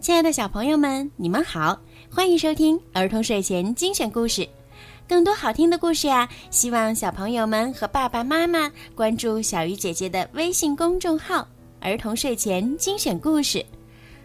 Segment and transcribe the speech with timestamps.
[0.00, 1.78] 亲爱的小朋友们，你们好，
[2.10, 4.48] 欢迎收听儿童睡前精选故事。
[5.06, 11.46] 更多好听的故事呀，希望小朋友们和爸爸妈妈关注小鱼姐姐的微信公众号
[11.80, 13.62] “儿童睡前精选故事”。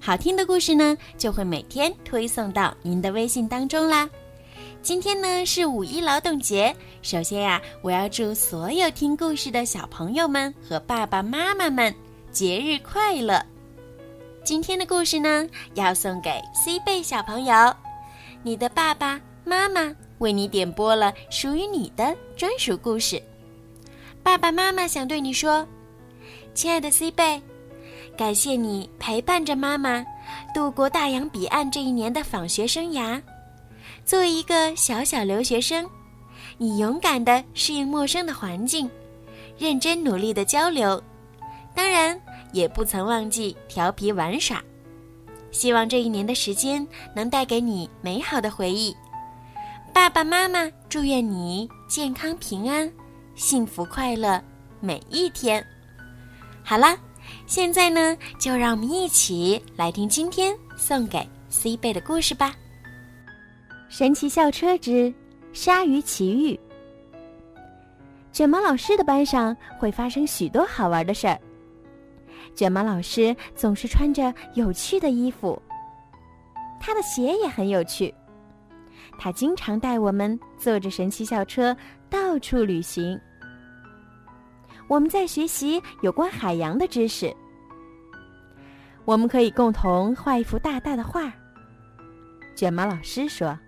[0.00, 4.10] 好听的故事呢，就会每天推送到您的微信当中啦。
[4.82, 11.94] 今天呢是五一劳动节，首先呀，我要祝所有听故事的小朋友们和爸爸妈妈们
[12.32, 13.40] 节日快乐。
[14.42, 17.74] 今天的故事呢，要送给 C 贝小朋友，
[18.42, 23.22] 你的爸爸妈妈为你点播了属于你的专属故事。
[24.22, 25.66] 爸爸妈妈想对你说，
[26.54, 27.40] 亲爱的 C 贝，
[28.16, 30.04] 感谢你陪伴着妈妈
[30.54, 33.20] 度过大洋彼岸这一年的访学生涯。
[34.06, 35.88] 作为一个小小留学生，
[36.56, 38.90] 你勇敢地适应陌生的环境，
[39.58, 41.00] 认真努力的交流，
[41.74, 42.18] 当然。
[42.52, 44.62] 也不曾忘记调皮玩耍，
[45.50, 48.94] 希望这一年的时间能带给你美好的回忆。
[49.92, 52.90] 爸爸妈妈祝愿你健康平安、
[53.34, 54.42] 幸福快乐
[54.80, 55.64] 每一天。
[56.62, 56.96] 好啦，
[57.46, 62.54] 现在呢，就让我们一起来听今天送给 C 贝的故事吧。
[63.88, 65.12] 神奇校车之
[65.52, 66.58] 鲨鱼奇遇。
[68.32, 71.36] 卷毛老师的班上会发生许多好玩的事儿。
[72.60, 75.58] 卷毛老师总是穿着有趣的衣服，
[76.78, 78.14] 他的鞋也很有趣。
[79.18, 81.74] 他经常带我们坐着神奇校车
[82.10, 83.18] 到处旅行。
[84.88, 87.34] 我们在学习有关海洋的知识。
[89.06, 91.32] 我们可以共同画一幅大大的画。
[92.54, 93.58] 卷毛老师说：“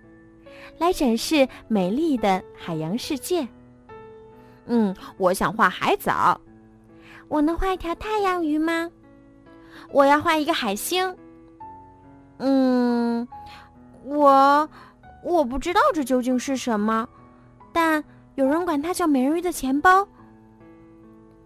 [0.77, 3.47] 来展示美丽的海洋世界。”
[4.69, 6.39] 嗯，我想画海藻。
[7.33, 8.91] 我能画一条太阳鱼吗？
[9.89, 11.17] 我要画一个海星。
[12.37, 13.27] 嗯，
[14.03, 14.69] 我
[15.23, 17.09] 我不知道这究竟是什么，
[17.71, 18.03] 但
[18.35, 20.07] 有人管它叫美人鱼的钱包。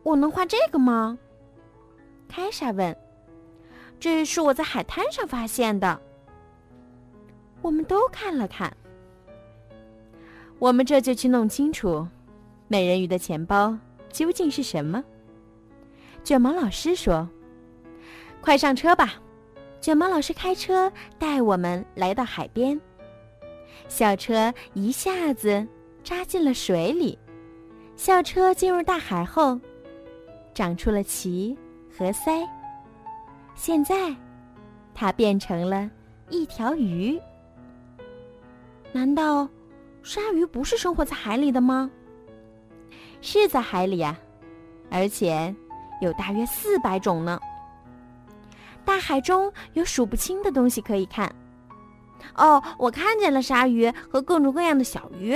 [0.03, 1.17] 我能画这个吗？
[2.27, 2.93] 凯莎问。
[3.97, 5.97] 这是我在海滩上发现的。
[7.61, 8.75] 我们都看了看。
[10.59, 12.05] 我们这就去弄清楚，
[12.67, 13.77] 美人鱼的钱包
[14.11, 15.01] 究竟是什么。
[16.27, 17.25] 卷毛老师说
[18.43, 19.13] ：“快上车吧！”
[19.79, 22.77] 卷毛老师开车带我们来到海边。
[23.87, 25.65] 校车一下子
[26.03, 27.17] 扎进了水里。
[27.95, 29.57] 校车进入大海后，
[30.53, 31.57] 长出了鳍
[31.97, 32.45] 和鳃。
[33.55, 34.13] 现在，
[34.93, 35.89] 它变成了
[36.29, 37.17] 一条鱼。
[38.91, 39.47] 难道
[40.03, 41.89] 鲨鱼不是生活在海里的吗？
[43.21, 44.19] 是在海里呀，
[44.91, 45.55] 而且。
[46.01, 47.39] 有大约四百种呢。
[48.85, 51.29] 大海中有数不清的东西可以看。
[52.35, 55.35] 哦，我看见了鲨鱼和各种各样的小鱼。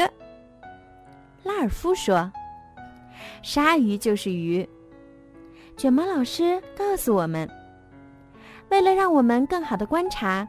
[1.44, 2.31] 拉尔夫说
[3.44, 4.67] ：“鲨鱼就是鱼。”
[5.77, 7.49] 卷毛老师告诉我们，
[8.69, 10.47] 为了让我们更好的观察，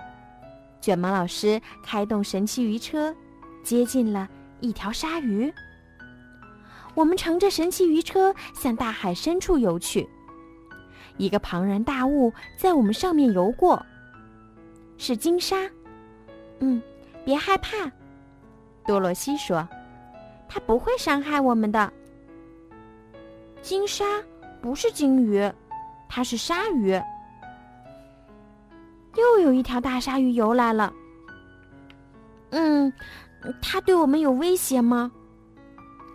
[0.81, 3.15] 卷毛老师开动神奇鱼车，
[3.63, 4.29] 接近了
[4.61, 5.53] 一条鲨鱼。
[6.95, 10.09] 我们乘着神奇鱼车向大海深处游去。
[11.17, 13.85] 一个庞然大物在我们上面游过，
[14.97, 15.57] 是金鲨。
[16.61, 16.83] 嗯，
[17.25, 17.91] 别害怕，
[18.87, 19.69] 多罗西说
[20.49, 21.93] ：“它不会伤害我们的。”
[23.63, 24.05] 金鲨
[24.61, 25.51] 不是鲸鱼，
[26.09, 27.01] 它是鲨鱼。
[29.17, 30.93] 又有一条大鲨鱼游来了。
[32.51, 32.93] 嗯，
[33.61, 35.13] 它对我们有威胁吗？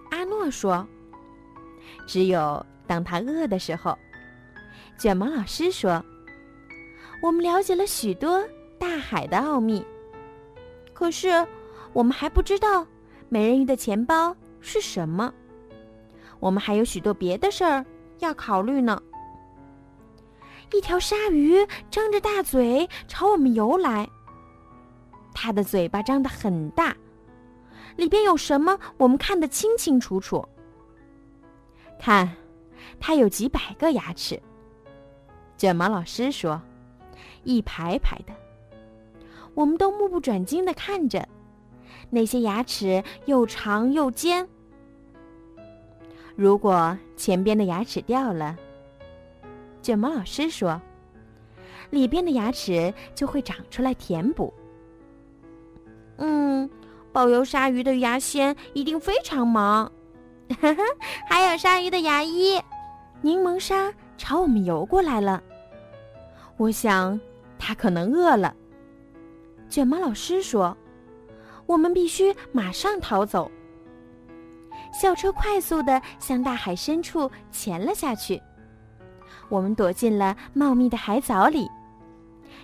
[0.09, 0.87] 阿诺说
[2.07, 3.97] ：“只有当他饿的时候。”
[4.97, 6.03] 卷毛老师说
[7.21, 8.43] ：“我们了解了许多
[8.79, 9.85] 大海的奥秘，
[10.93, 11.45] 可是
[11.93, 12.85] 我们还不知道
[13.29, 15.31] 美人鱼的钱包是什么。
[16.39, 17.85] 我们还有许多别的事儿
[18.19, 19.01] 要考虑呢。”
[20.73, 24.09] 一条鲨鱼张着大嘴朝我们游来，
[25.33, 26.93] 它的嘴巴张得很大。
[27.97, 28.79] 里边有什么？
[28.95, 30.47] 我们看得清清楚楚。
[31.99, 32.31] 看，
[32.99, 34.41] 它有几百个牙齿。
[35.57, 36.61] 卷毛老师说
[37.43, 38.33] ：“一排排的。”
[39.55, 41.27] 我们都目不转睛的看着，
[42.11, 44.47] 那些牙齿又长又尖。
[46.35, 48.55] 如果前边的牙齿掉了，
[49.81, 50.79] 卷毛老师说
[51.89, 54.53] ：“里边的牙齿就会长出来填补。”
[56.17, 56.69] 嗯。
[57.11, 59.91] 保留鲨鱼的牙仙一定非常忙，
[61.27, 62.61] 还有鲨鱼的牙医。
[63.21, 65.41] 柠檬鲨朝我们游过来了，
[66.57, 67.19] 我想
[67.57, 68.53] 它可能饿了。
[69.69, 70.75] 卷毛老师说
[71.65, 73.51] ：“我们必须马上逃走。”
[74.93, 78.41] 校车快速地向大海深处潜了下去。
[79.49, 81.67] 我们躲进了茂密的海藻里。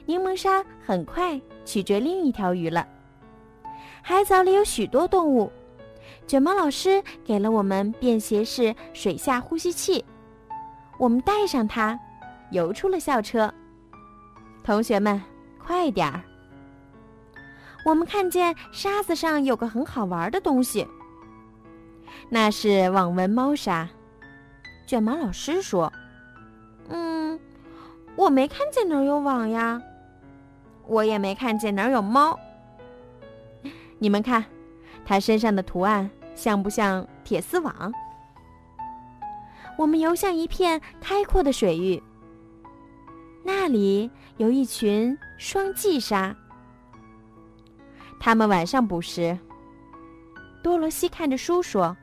[0.05, 2.87] 柠檬鲨很快去追另一条鱼了。
[4.05, 5.49] 海藻里有许多动物。
[6.27, 10.03] 卷毛老师给了我们便携式水下呼吸器，
[10.97, 11.97] 我们带上它，
[12.51, 13.51] 游出了校车。
[14.63, 15.21] 同学们，
[15.57, 16.21] 快点儿！
[17.85, 20.87] 我们看见沙子上有个很好玩的东西，
[22.29, 23.89] 那是网纹猫砂。
[24.85, 25.91] 卷毛老师说
[26.89, 27.39] ：“嗯，
[28.15, 29.81] 我没看见哪儿有网呀，
[30.87, 32.37] 我也没看见哪儿有猫。
[34.03, 34.43] 你们看。”
[35.05, 37.91] 它身上的图案像不像铁丝网？
[39.77, 42.01] 我们游向一片开阔的水域，
[43.43, 46.35] 那里有一群双髻鲨。
[48.19, 49.37] 它们晚上捕食。
[50.61, 51.97] 多罗西看着书说：“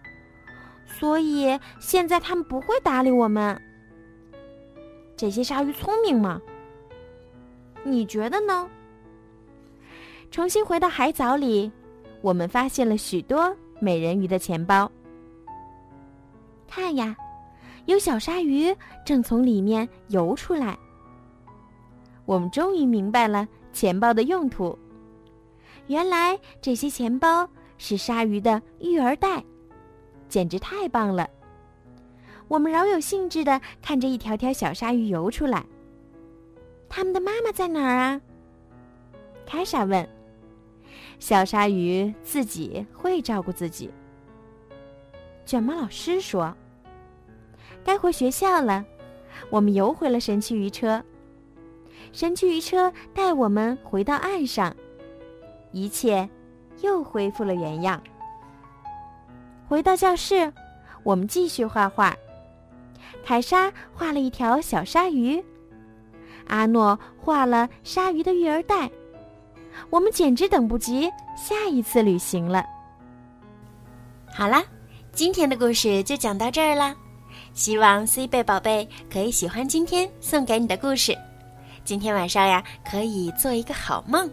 [0.84, 3.58] 所以现在它们不会搭理我们。
[5.16, 6.40] 这些鲨鱼聪明吗？
[7.82, 8.68] 你觉得呢？”
[10.30, 11.72] 重新回到海藻里。
[12.20, 14.90] 我们发现了许多美人鱼的钱包。
[16.68, 17.16] 看呀，
[17.86, 18.74] 有小鲨鱼
[19.04, 20.78] 正从里面游出来。
[22.26, 24.78] 我们终于明白了钱包的用途。
[25.88, 29.42] 原来这些钱包是鲨鱼的育儿袋，
[30.28, 31.28] 简直太棒了！
[32.46, 35.64] 我们饶有兴致的看着一条条小鲨鱼游出来。
[36.88, 38.20] 他们的妈妈在哪儿啊？
[39.44, 40.08] 凯莎问。
[41.20, 43.88] 小鲨鱼自己会照顾自己。
[45.46, 46.52] 卷毛老师说
[47.84, 48.84] ：“该回学校了。”
[49.48, 51.02] 我们游回了神奇鱼车。
[52.12, 54.74] 神奇鱼车带我们回到岸上，
[55.72, 56.28] 一切
[56.82, 58.02] 又恢复了原样。
[59.68, 60.52] 回到教室，
[61.04, 62.16] 我们继续画画。
[63.24, 65.42] 凯莎画了一条小鲨鱼，
[66.48, 68.90] 阿诺画了鲨鱼的育儿袋。
[69.90, 72.64] 我们简直等不及下一次旅行了。
[74.32, 74.62] 好啦，
[75.12, 76.94] 今天的故事就讲到这儿了。
[77.52, 81.16] 希望 C 贝宝贝可以喜欢今天送给你的故事。
[81.84, 84.30] 今天晚上呀，可以做一个好梦。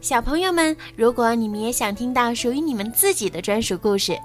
[0.00, 4.18] 小朋友们，如果你们也想听到属于你们自己的专属故事，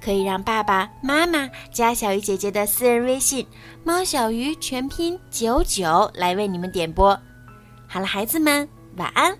[0.00, 3.46] 可以让爸爸妈妈加小鱼姐姐的私人微信
[3.82, 7.18] “猫小鱼”全拼九九来为你们点播。
[7.88, 9.36] 好了，孩子们，晚安。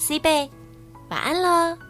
[0.00, 0.50] C 贝，
[1.10, 1.89] 晚安喽。